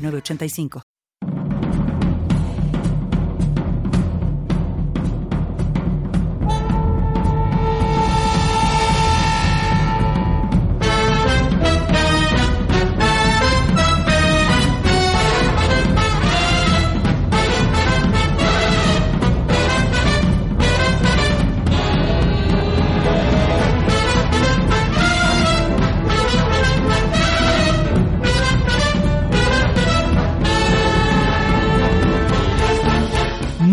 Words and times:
906985. 0.00 0.89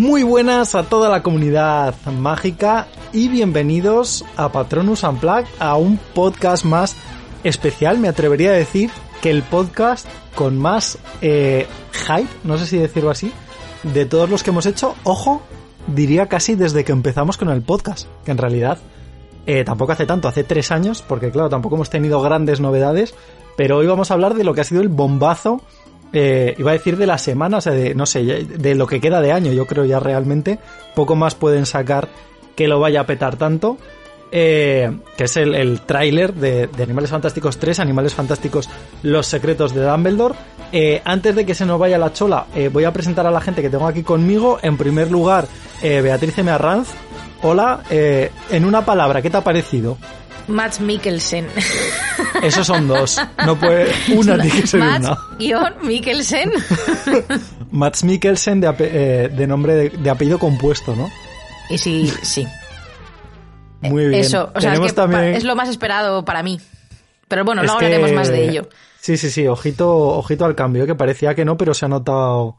Muy 0.07 0.23
buenas 0.23 0.73
a 0.73 0.83
toda 0.83 1.09
la 1.09 1.21
comunidad 1.21 1.93
mágica 2.05 2.87
y 3.11 3.27
bienvenidos 3.27 4.23
a 4.37 4.49
Patronus 4.53 5.03
Unplugged, 5.03 5.49
a 5.59 5.75
un 5.75 5.97
podcast 5.97 6.63
más 6.63 6.95
especial, 7.43 7.99
me 7.99 8.07
atrevería 8.07 8.51
a 8.51 8.53
decir 8.53 8.89
que 9.21 9.29
el 9.29 9.43
podcast 9.43 10.07
con 10.33 10.57
más 10.57 10.97
eh, 11.21 11.67
hype, 11.91 12.29
no 12.45 12.57
sé 12.57 12.67
si 12.67 12.77
decirlo 12.77 13.09
así, 13.09 13.33
de 13.83 14.05
todos 14.05 14.29
los 14.29 14.43
que 14.43 14.51
hemos 14.51 14.65
hecho, 14.65 14.95
ojo, 15.03 15.41
diría 15.87 16.27
casi 16.27 16.55
desde 16.55 16.85
que 16.85 16.93
empezamos 16.93 17.35
con 17.35 17.49
el 17.49 17.61
podcast, 17.61 18.07
que 18.23 18.31
en 18.31 18.37
realidad 18.37 18.77
eh, 19.45 19.65
tampoco 19.65 19.91
hace 19.91 20.05
tanto, 20.05 20.29
hace 20.29 20.45
tres 20.45 20.71
años, 20.71 21.03
porque 21.05 21.31
claro, 21.31 21.49
tampoco 21.49 21.75
hemos 21.75 21.89
tenido 21.89 22.21
grandes 22.21 22.61
novedades, 22.61 23.13
pero 23.57 23.75
hoy 23.75 23.87
vamos 23.87 24.09
a 24.09 24.13
hablar 24.13 24.35
de 24.35 24.45
lo 24.45 24.53
que 24.53 24.61
ha 24.61 24.63
sido 24.63 24.79
el 24.79 24.87
bombazo 24.87 25.61
eh, 26.13 26.55
iba 26.57 26.71
a 26.71 26.73
decir 26.73 26.97
de 26.97 27.07
la 27.07 27.17
semana, 27.17 27.57
o 27.57 27.61
sea, 27.61 27.73
de, 27.73 27.93
no 27.93 28.05
sé, 28.05 28.23
de 28.23 28.75
lo 28.75 28.87
que 28.87 29.01
queda 29.01 29.21
de 29.21 29.31
año, 29.31 29.51
yo 29.51 29.65
creo 29.65 29.85
ya 29.85 29.99
realmente, 29.99 30.59
poco 30.95 31.15
más 31.15 31.35
pueden 31.35 31.65
sacar 31.65 32.07
que 32.55 32.67
lo 32.67 32.79
vaya 32.79 33.01
a 33.01 33.05
petar 33.05 33.35
tanto, 33.35 33.77
eh, 34.31 34.97
que 35.15 35.25
es 35.25 35.37
el, 35.37 35.55
el 35.55 35.81
tráiler 35.81 36.33
de, 36.33 36.67
de, 36.67 36.83
Animales 36.83 37.11
Fantásticos 37.11 37.57
3, 37.57 37.79
Animales 37.79 38.13
Fantásticos 38.13 38.69
Los 39.03 39.27
Secretos 39.27 39.73
de 39.73 39.83
Dumbledore. 39.83 40.35
Eh, 40.71 41.01
antes 41.05 41.35
de 41.35 41.45
que 41.45 41.55
se 41.55 41.65
nos 41.65 41.79
vaya 41.79 41.97
la 41.97 42.11
chola, 42.11 42.45
voy 42.73 42.83
a 42.83 42.91
presentar 42.91 43.25
a 43.25 43.31
la 43.31 43.39
gente 43.39 43.61
que 43.61 43.69
tengo 43.69 43.87
aquí 43.87 44.03
conmigo. 44.03 44.59
En 44.61 44.75
primer 44.75 45.09
lugar, 45.11 45.47
Beatriz 45.81 46.37
M. 46.39 46.51
Arranz. 46.51 46.89
Hola, 47.41 47.83
en 47.89 48.65
una 48.65 48.83
palabra, 48.83 49.21
¿qué 49.21 49.29
te 49.29 49.37
ha 49.37 49.43
parecido? 49.43 49.97
Matt 50.47 50.79
Mikkelsen. 50.79 51.47
Esos 52.43 52.67
son 52.67 52.87
dos. 52.87 53.19
No 53.45 53.59
puede. 53.59 53.91
Una 54.15 54.35
tiene 54.39 54.61
que 54.61 54.67
ser 54.67 54.79
Matt 54.79 54.99
una. 55.01 55.17
guion 55.39 55.73
Mikkelsen. 55.81 56.51
Mats 57.71 58.03
Mikkelsen 58.03 58.61
de, 58.61 58.73
eh, 58.79 59.29
de 59.29 59.47
nombre 59.47 59.73
de, 59.75 59.89
de 59.89 60.09
apellido 60.09 60.39
compuesto, 60.39 60.95
¿no? 60.95 61.09
Y 61.69 61.77
sí, 61.77 62.11
sí. 62.21 62.47
Muy 63.81 64.07
bien. 64.07 64.21
Eso, 64.21 64.51
o 64.55 64.61
sea, 64.61 64.73
es, 64.73 64.79
que 64.79 64.93
también. 64.93 65.35
es 65.35 65.43
lo 65.43 65.55
más 65.55 65.69
esperado 65.69 66.23
para 66.25 66.41
mí. 66.43 66.59
Pero 67.27 67.43
bueno, 67.43 67.61
no 67.63 67.77
que- 67.77 67.85
hablaremos 67.85 68.13
más 68.13 68.29
de 68.29 68.47
ello. 68.49 68.69
Sí, 68.99 69.17
sí, 69.17 69.29
sí. 69.29 69.47
Ojito, 69.47 69.89
ojito 70.17 70.45
al 70.45 70.55
cambio, 70.55 70.85
que 70.85 70.95
parecía 70.95 71.35
que 71.35 71.45
no, 71.45 71.57
pero 71.57 71.73
se 71.73 71.85
ha 71.85 71.89
notado. 71.89 72.57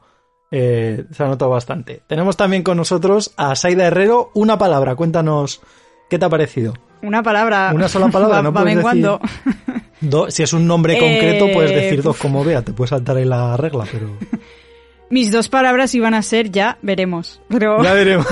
eh, 0.51 1.05
se 1.13 1.23
ha 1.23 1.27
notado 1.27 1.51
bastante. 1.51 2.03
Tenemos 2.07 2.37
también 2.37 2.63
con 2.63 2.77
nosotros 2.77 3.33
a 3.37 3.55
Saida 3.57 3.87
Herrero. 3.87 4.31
Una 4.35 4.59
palabra, 4.59 4.95
cuéntanos 4.95 5.61
qué 6.09 6.19
te 6.19 6.25
ha 6.25 6.29
parecido. 6.29 6.75
Una 7.03 7.23
palabra. 7.23 7.71
Una 7.75 7.89
sola 7.89 8.09
palabra, 8.09 8.37
va, 8.39 8.43
no 8.43 8.53
va 8.53 8.61
puedes 8.63 8.75
menguando. 8.77 9.21
Do- 10.01 10.31
si 10.31 10.43
es 10.43 10.53
un 10.53 10.67
nombre 10.67 10.99
concreto, 10.99 11.47
Eh, 11.47 11.53
puedes 11.55 11.71
decir 11.75 12.03
dos 12.03 12.17
como 12.17 12.45
vea, 12.45 12.63
te 12.63 12.73
puedes 12.73 12.91
saltar 12.91 13.17
ahí 13.17 13.25
la 13.25 13.57
regla, 13.57 13.85
pero. 13.91 14.11
Mis 15.11 15.33
dos 15.33 15.49
palabras 15.49 15.95
iban 15.95 16.13
a 16.15 16.23
ser 16.23 16.51
ya 16.51 16.79
veremos. 16.83 17.41
Pero. 17.49 17.83
Ya 17.83 17.95
veremos. 17.95 18.27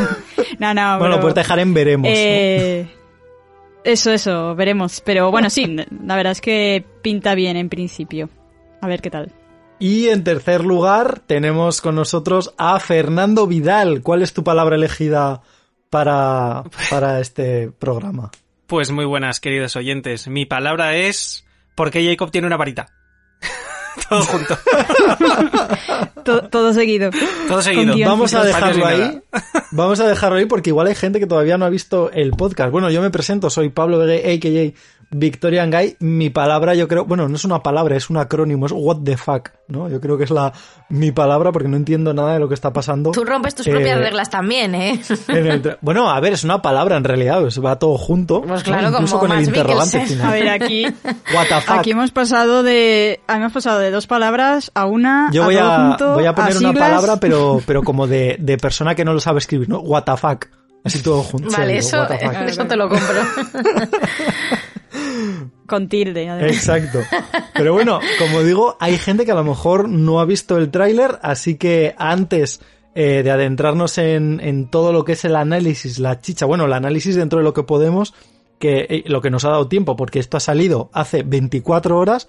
no, 0.58 0.74
no, 0.74 0.98
bueno, 0.98 1.14
pero- 1.14 1.20
puedes 1.20 1.34
dejar 1.36 1.58
en 1.60 1.72
veremos. 1.74 2.08
¿no? 2.08 2.14
Eh, 2.16 2.86
Eso, 3.84 4.10
eso, 4.12 4.54
veremos. 4.54 5.00
Pero 5.00 5.30
bueno, 5.30 5.48
sí, 5.50 5.76
la 6.04 6.16
verdad 6.16 6.32
es 6.32 6.40
que 6.40 6.84
pinta 7.02 7.34
bien 7.34 7.56
en 7.56 7.68
principio. 7.68 8.28
A 8.82 8.88
ver 8.88 9.00
qué 9.00 9.10
tal. 9.10 9.32
Y 9.78 10.08
en 10.08 10.22
tercer 10.24 10.64
lugar, 10.64 11.20
tenemos 11.26 11.80
con 11.80 11.94
nosotros 11.96 12.52
a 12.58 12.78
Fernando 12.80 13.46
Vidal. 13.46 14.02
¿Cuál 14.02 14.22
es 14.22 14.32
tu 14.32 14.42
palabra 14.44 14.76
elegida 14.76 15.42
para, 15.90 16.64
para 16.90 17.20
este 17.20 17.70
programa? 17.78 18.30
Pues 18.66 18.90
muy 18.90 19.04
buenas, 19.04 19.40
queridos 19.40 19.76
oyentes. 19.76 20.28
Mi 20.28 20.44
palabra 20.46 20.96
es 20.96 21.46
¿Por 21.76 21.90
qué 21.90 22.04
Jacob 22.04 22.30
tiene 22.30 22.46
una 22.46 22.56
varita? 22.56 22.86
Todo 24.08 24.22
junto. 24.24 24.58
To- 26.24 26.48
todo 26.48 26.72
seguido. 26.72 27.10
Todo 27.48 27.62
seguido. 27.62 27.94
Vamos 28.08 28.34
a 28.34 28.44
dejarlo 28.44 28.86
ahí. 28.86 29.20
Vamos 29.70 30.00
a 30.00 30.08
dejarlo 30.08 30.38
ahí 30.38 30.46
porque 30.46 30.70
igual 30.70 30.86
hay 30.86 30.94
gente 30.94 31.20
que 31.20 31.26
todavía 31.26 31.56
no 31.58 31.64
ha 31.66 31.70
visto 31.70 32.10
el 32.10 32.30
podcast. 32.30 32.70
Bueno, 32.72 32.90
yo 32.90 33.00
me 33.02 33.10
presento, 33.10 33.50
soy 33.50 33.68
Pablo 33.68 33.98
Vegue, 33.98 34.34
a.k.a. 34.34 34.72
Victorian 35.10 35.70
Guy. 35.70 35.96
Mi 36.00 36.30
palabra, 36.30 36.74
yo 36.74 36.88
creo, 36.88 37.04
bueno, 37.04 37.28
no 37.28 37.36
es 37.36 37.44
una 37.44 37.62
palabra, 37.62 37.96
es 37.96 38.10
un 38.10 38.16
acrónimo, 38.16 38.66
es 38.66 38.72
what 38.74 38.98
the 39.04 39.16
fuck, 39.16 39.50
¿no? 39.68 39.88
Yo 39.88 40.00
creo 40.00 40.18
que 40.18 40.24
es 40.24 40.30
la 40.30 40.52
mi 40.88 41.12
palabra 41.12 41.52
porque 41.52 41.68
no 41.68 41.76
entiendo 41.76 42.12
nada 42.12 42.34
de 42.34 42.38
lo 42.40 42.48
que 42.48 42.54
está 42.54 42.72
pasando. 42.72 43.12
Tú 43.12 43.24
rompes 43.24 43.54
tus 43.54 43.66
Eh, 43.66 43.70
propias 43.70 43.98
reglas 43.98 44.30
también, 44.30 44.74
¿eh? 44.74 45.00
en 45.28 45.46
el 45.46 45.62
tra- 45.62 45.78
bueno, 45.80 46.10
a 46.10 46.18
ver, 46.20 46.32
es 46.34 46.44
una 46.44 46.60
palabra 46.62 46.96
en 46.96 47.04
realidad, 47.04 47.40
pues 47.40 47.62
va 47.64 47.78
todo 47.78 47.96
junto. 47.98 48.42
Pues 48.42 48.60
¿no? 48.60 48.64
claro, 48.64 48.88
Incluso 48.90 49.18
como 49.18 49.28
con 49.28 49.38
el 49.38 49.44
interrogante 49.44 49.98
Mikkelsen. 49.98 50.18
final. 50.18 50.26
A 50.26 50.34
ver, 50.34 50.48
aquí, 50.48 50.84
What 51.34 51.46
the 51.48 51.60
fuck. 51.62 51.78
aquí 51.78 51.90
hemos 51.92 52.10
pasado 52.10 52.62
de. 52.62 53.20
Hemos 53.28 53.52
pasado 53.52 53.78
de 53.78 53.90
dos 53.90 54.06
palabras 54.06 54.70
a 54.74 54.86
una. 54.86 55.30
Yo 55.32 55.42
a 55.42 55.46
voy 55.46 55.54
todo 55.56 55.70
a, 55.72 55.88
junto, 55.88 56.14
voy 56.14 56.26
a 56.26 56.34
poner 56.34 56.56
una 56.58 56.72
palabra, 56.72 57.16
pero, 57.20 57.60
pero 57.66 57.82
como 57.82 58.06
de, 58.06 58.36
de 58.40 58.56
persona 58.58 58.94
que 58.94 59.04
no 59.04 59.12
lo 59.12 59.20
sabe 59.20 59.38
escribir, 59.38 59.68
¿no? 59.68 59.78
What 59.80 60.02
the 60.04 60.16
fuck. 60.16 60.46
Así 60.84 61.02
todo 61.02 61.22
junto. 61.24 61.50
Vale, 61.50 61.78
eso, 61.78 62.06
fuck. 62.06 62.20
eso 62.46 62.64
te 62.64 62.76
lo 62.76 62.88
compro. 62.88 63.16
Con 65.66 65.88
tilde, 65.88 66.28
además. 66.28 66.52
Exacto. 66.52 67.00
Pero 67.54 67.72
bueno, 67.72 68.00
como 68.18 68.42
digo, 68.42 68.76
hay 68.80 68.98
gente 68.98 69.24
que 69.24 69.32
a 69.32 69.36
lo 69.36 69.44
mejor 69.44 69.88
no 69.88 70.20
ha 70.20 70.24
visto 70.24 70.56
el 70.56 70.70
tráiler, 70.70 71.18
así 71.22 71.56
que 71.56 71.94
antes 71.98 72.60
eh, 72.94 73.22
de 73.22 73.30
adentrarnos 73.30 73.98
en, 73.98 74.68
todo 74.70 74.92
lo 74.92 75.04
que 75.04 75.12
es 75.12 75.24
el 75.24 75.36
análisis, 75.36 75.98
la 75.98 76.20
chicha, 76.20 76.46
bueno, 76.46 76.66
el 76.66 76.72
análisis 76.72 77.16
dentro 77.16 77.38
de 77.38 77.44
lo 77.44 77.52
que 77.52 77.62
podemos, 77.62 78.14
que 78.58 78.86
eh, 78.88 79.04
lo 79.06 79.20
que 79.20 79.30
nos 79.30 79.44
ha 79.44 79.50
dado 79.50 79.68
tiempo, 79.68 79.96
porque 79.96 80.18
esto 80.18 80.36
ha 80.36 80.40
salido 80.40 80.90
hace 80.92 81.22
24 81.22 81.98
horas, 81.98 82.28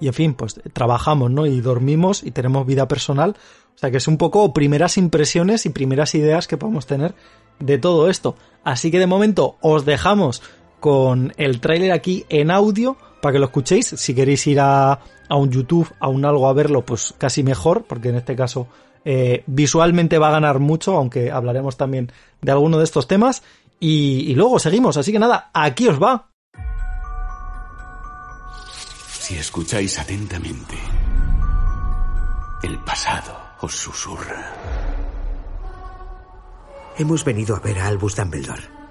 y 0.00 0.08
en 0.08 0.14
fin, 0.14 0.34
pues 0.34 0.60
trabajamos, 0.72 1.30
¿no? 1.30 1.46
Y 1.46 1.60
dormimos 1.60 2.22
y 2.22 2.30
tenemos 2.30 2.66
vida 2.66 2.86
personal. 2.88 3.36
O 3.74 3.78
sea 3.78 3.90
que 3.90 3.98
es 3.98 4.08
un 4.08 4.16
poco 4.16 4.52
primeras 4.54 4.96
impresiones 4.96 5.66
y 5.66 5.70
primeras 5.70 6.14
ideas 6.14 6.48
que 6.48 6.56
podemos 6.56 6.86
tener 6.86 7.14
de 7.58 7.78
todo 7.78 8.08
esto. 8.08 8.36
Así 8.64 8.90
que 8.90 8.98
de 8.98 9.06
momento 9.06 9.56
os 9.60 9.84
dejamos 9.84 10.42
con 10.80 11.32
el 11.36 11.60
tráiler 11.60 11.92
aquí 11.92 12.24
en 12.28 12.50
audio 12.50 12.96
para 13.20 13.32
que 13.34 13.38
lo 13.38 13.46
escuchéis. 13.46 13.86
Si 13.86 14.14
queréis 14.14 14.46
ir 14.46 14.60
a, 14.60 14.92
a 14.92 15.36
un 15.36 15.50
YouTube, 15.50 15.92
a 16.00 16.08
un 16.08 16.24
algo 16.24 16.48
a 16.48 16.52
verlo, 16.52 16.84
pues 16.84 17.14
casi 17.18 17.42
mejor, 17.42 17.84
porque 17.84 18.10
en 18.10 18.16
este 18.16 18.36
caso 18.36 18.68
eh, 19.04 19.42
visualmente 19.46 20.18
va 20.18 20.28
a 20.28 20.32
ganar 20.32 20.58
mucho, 20.58 20.96
aunque 20.96 21.30
hablaremos 21.30 21.76
también 21.76 22.12
de 22.40 22.52
alguno 22.52 22.78
de 22.78 22.84
estos 22.84 23.06
temas. 23.06 23.42
Y, 23.78 24.30
y 24.30 24.34
luego 24.34 24.58
seguimos, 24.58 24.96
así 24.96 25.12
que 25.12 25.18
nada, 25.18 25.50
aquí 25.52 25.88
os 25.88 26.02
va. 26.02 26.30
Si 29.08 29.36
escucháis 29.36 29.98
atentamente, 29.98 30.76
el 32.62 32.78
pasado 32.78 33.36
os 33.60 33.74
susurra. 33.74 34.52
Hemos 36.98 37.24
venido 37.24 37.56
a 37.56 37.60
ver 37.60 37.78
a 37.78 37.88
Albus 37.88 38.16
Dumbledore. 38.16 38.85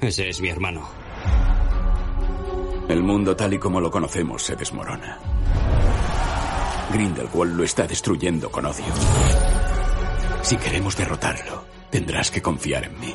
Ese 0.00 0.28
es 0.28 0.40
mi 0.40 0.48
hermano. 0.48 0.88
El 2.88 3.02
mundo 3.02 3.34
tal 3.34 3.54
y 3.54 3.58
como 3.58 3.80
lo 3.80 3.90
conocemos 3.90 4.42
se 4.42 4.54
desmorona. 4.54 5.18
Grindelwald 6.92 7.56
lo 7.56 7.64
está 7.64 7.86
destruyendo 7.86 8.50
con 8.50 8.66
odio. 8.66 8.84
Si 10.42 10.56
queremos 10.56 10.96
derrotarlo, 10.96 11.64
tendrás 11.90 12.30
que 12.30 12.40
confiar 12.40 12.84
en 12.84 13.00
mí. 13.00 13.14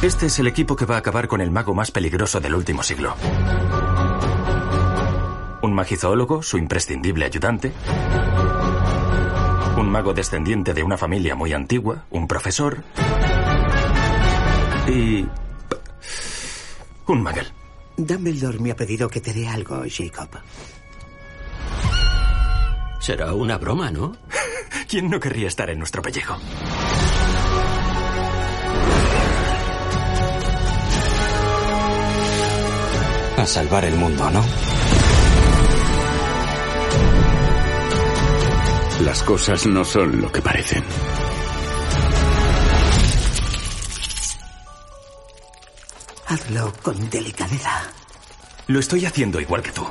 Este 0.00 0.26
es 0.26 0.38
el 0.38 0.46
equipo 0.46 0.76
que 0.76 0.86
va 0.86 0.94
a 0.94 0.98
acabar 0.98 1.28
con 1.28 1.40
el 1.40 1.50
mago 1.50 1.74
más 1.74 1.90
peligroso 1.90 2.40
del 2.40 2.54
último 2.54 2.82
siglo. 2.82 3.14
Un 5.78 5.82
magizoólogo, 5.82 6.42
su 6.42 6.58
imprescindible 6.58 7.24
ayudante. 7.24 7.72
Un 9.76 9.88
mago 9.88 10.12
descendiente 10.12 10.74
de 10.74 10.82
una 10.82 10.96
familia 10.96 11.36
muy 11.36 11.52
antigua, 11.52 12.04
un 12.10 12.26
profesor. 12.26 12.82
Y... 14.88 15.24
un 17.06 17.22
magel. 17.22 17.52
Dumbledore 17.96 18.58
me 18.58 18.72
ha 18.72 18.74
pedido 18.74 19.08
que 19.08 19.20
te 19.20 19.32
dé 19.32 19.46
algo, 19.46 19.84
Jacob. 19.88 20.40
Será 22.98 23.32
una 23.32 23.56
broma, 23.56 23.92
¿no? 23.92 24.16
¿Quién 24.88 25.08
no 25.08 25.20
querría 25.20 25.46
estar 25.46 25.70
en 25.70 25.78
nuestro 25.78 26.02
pellejo? 26.02 26.36
A 33.36 33.46
salvar 33.46 33.84
el 33.84 33.94
mundo, 33.94 34.28
¿no? 34.28 34.67
Las 39.00 39.22
cosas 39.22 39.64
no 39.66 39.84
son 39.84 40.20
lo 40.20 40.32
que 40.32 40.42
parecen. 40.42 40.82
Hazlo 46.26 46.72
con 46.82 47.08
delicadeza. 47.08 47.92
Lo 48.66 48.80
estoy 48.80 49.06
haciendo 49.06 49.40
igual 49.40 49.62
que 49.62 49.70
tú. 49.70 49.86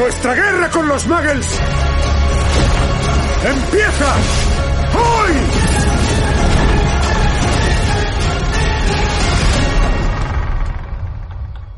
¡Nuestra 0.00 0.34
guerra 0.34 0.70
con 0.70 0.88
los 0.88 1.06
Muggles! 1.06 1.60
¡Empieza! 3.44 4.16
¡Hoy! 4.94 5.32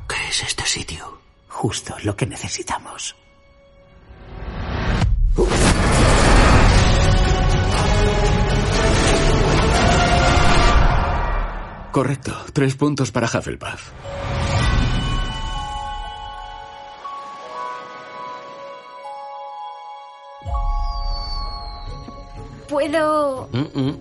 ¿Qué 0.08 0.28
es 0.28 0.42
este 0.44 0.64
sitio? 0.64 1.18
Justo 1.48 1.96
lo 2.04 2.14
que 2.16 2.26
necesitamos. 2.26 3.16
Correcto. 11.90 12.46
Tres 12.52 12.76
puntos 12.76 13.10
para 13.10 13.26
Hufflepuff. 13.26 13.90
¿Puedo...? 22.72 23.50
Mm, 23.52 23.80
mm. 23.80 23.98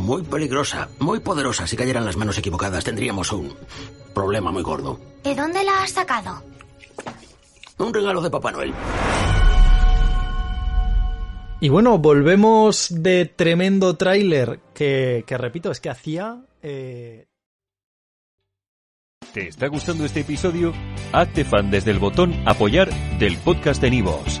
Muy 0.00 0.22
peligrosa, 0.24 0.88
muy 0.98 1.20
poderosa. 1.20 1.68
Si 1.68 1.76
cayeran 1.76 2.04
las 2.04 2.16
manos 2.16 2.36
equivocadas, 2.36 2.82
tendríamos 2.82 3.30
un 3.32 3.54
problema 4.12 4.50
muy 4.50 4.64
gordo. 4.64 4.98
¿De 5.22 5.32
dónde 5.36 5.62
la 5.62 5.84
has 5.84 5.92
sacado? 5.92 6.42
Un 7.78 7.94
regalo 7.94 8.20
de 8.20 8.28
Papá 8.30 8.50
Noel. 8.50 8.74
Y 11.60 11.68
bueno, 11.68 11.98
volvemos 11.98 12.88
de 12.90 13.26
tremendo 13.26 13.96
tráiler 13.96 14.58
que, 14.74 15.22
que 15.24 15.38
repito, 15.38 15.70
es 15.70 15.78
que 15.78 15.90
hacía... 15.90 16.42
eh, 16.62 17.26
¿Te 19.32 19.46
está 19.46 19.68
gustando 19.68 20.04
este 20.04 20.20
episodio? 20.20 20.72
Hazte 21.12 21.44
fan 21.44 21.70
desde 21.70 21.92
el 21.92 22.00
botón 22.00 22.34
Apoyar 22.44 22.90
del 23.20 23.36
podcast 23.36 23.80
de 23.80 23.90
Nivos. 23.90 24.40